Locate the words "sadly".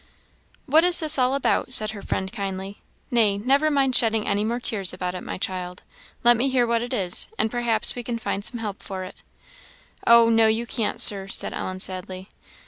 11.79-12.29